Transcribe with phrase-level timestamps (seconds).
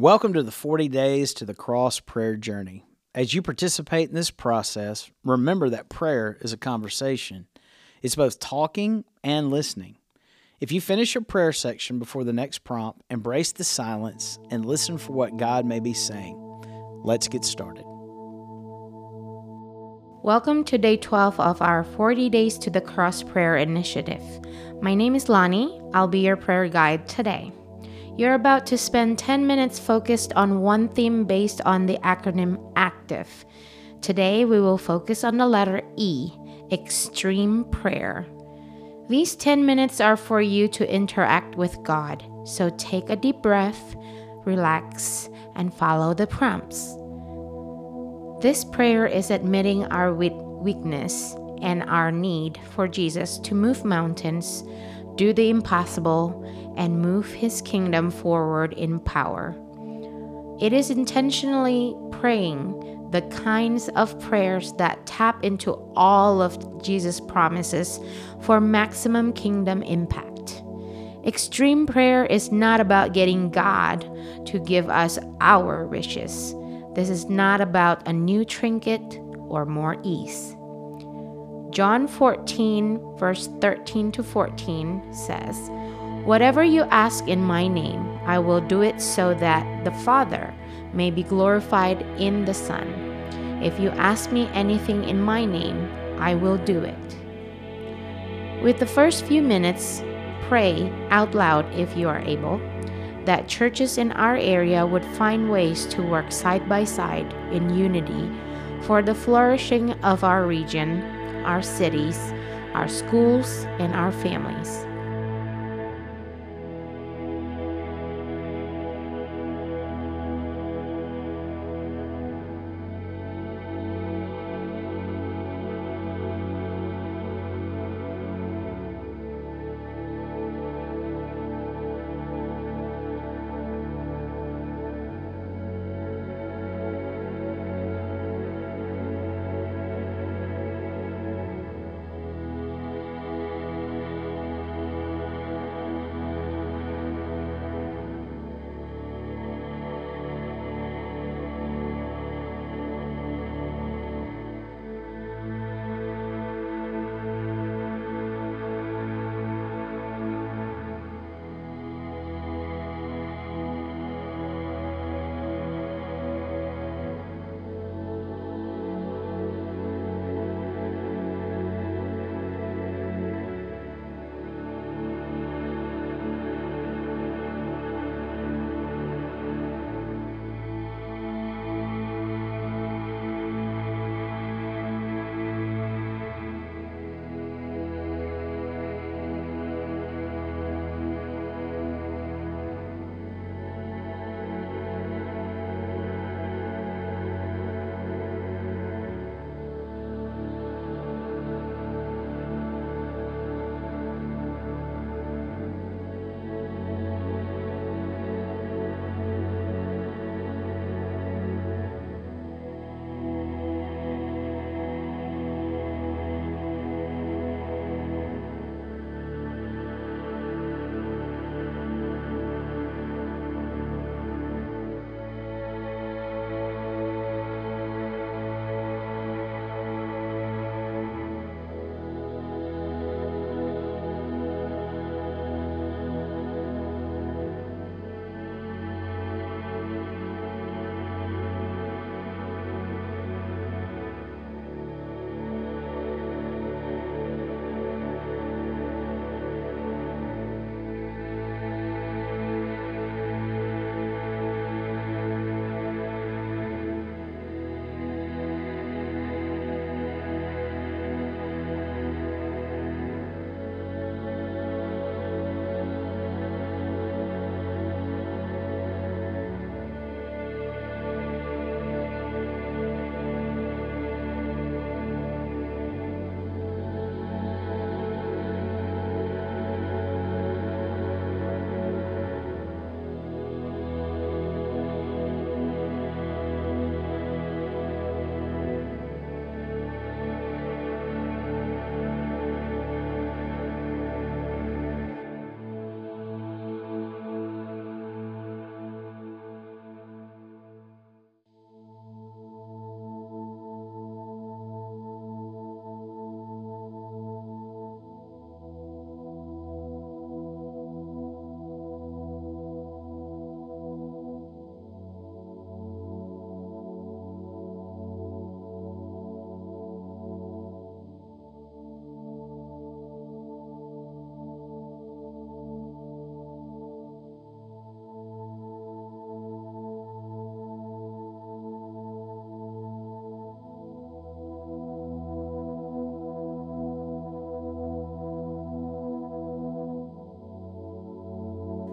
[0.00, 2.86] Welcome to the 40 Days to the Cross prayer journey.
[3.14, 7.48] As you participate in this process, remember that prayer is a conversation.
[8.00, 9.98] It's both talking and listening.
[10.58, 14.96] If you finish your prayer section before the next prompt, embrace the silence and listen
[14.96, 16.34] for what God may be saying.
[17.04, 17.84] Let's get started.
[20.22, 24.22] Welcome to day 12 of our 40 Days to the Cross prayer initiative.
[24.80, 25.78] My name is Lani.
[25.92, 27.52] I'll be your prayer guide today.
[28.16, 33.46] You're about to spend 10 minutes focused on one theme based on the acronym ACTIVE.
[34.02, 36.30] Today, we will focus on the letter E,
[36.70, 38.26] extreme prayer.
[39.08, 43.96] These 10 minutes are for you to interact with God, so take a deep breath,
[44.44, 46.94] relax, and follow the prompts.
[48.42, 54.64] This prayer is admitting our weakness and our need for Jesus to move mountains,
[55.16, 56.36] do the impossible,
[56.76, 59.56] and move his kingdom forward in power.
[60.60, 67.98] It is intentionally praying the kinds of prayers that tap into all of Jesus' promises
[68.42, 70.62] for maximum kingdom impact.
[71.26, 74.08] Extreme prayer is not about getting God
[74.46, 76.54] to give us our wishes.
[76.94, 80.56] This is not about a new trinket or more ease.
[81.70, 85.70] John 14, verse 13 to 14 says,
[86.24, 90.52] Whatever you ask in my name, I will do it so that the Father
[90.92, 92.88] may be glorified in the Son.
[93.62, 97.16] If you ask me anything in my name, I will do it.
[98.62, 100.02] With the first few minutes,
[100.48, 102.60] pray out loud if you are able
[103.24, 108.30] that churches in our area would find ways to work side by side in unity
[108.82, 112.32] for the flourishing of our region, our cities,
[112.74, 114.86] our schools, and our families.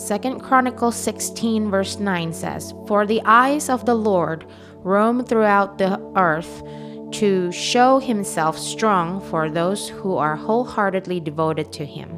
[0.00, 4.46] Second Chronicles 16 verse 9 says, "For the eyes of the Lord
[4.82, 6.62] roam throughout the earth
[7.12, 12.08] to show himself strong for those who are wholeheartedly devoted to him."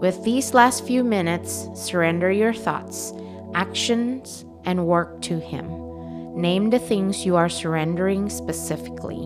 [0.00, 3.14] With these last few minutes, surrender your thoughts,
[3.54, 5.70] actions, and work to him.
[6.34, 9.22] Name the things you are surrendering specifically.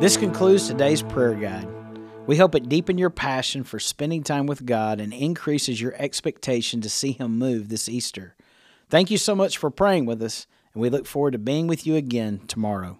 [0.00, 1.68] This concludes today's prayer guide.
[2.26, 6.80] We hope it deepened your passion for spending time with God and increases your expectation
[6.80, 8.34] to see Him move this Easter.
[8.88, 11.86] Thank you so much for praying with us, and we look forward to being with
[11.86, 12.96] you again tomorrow.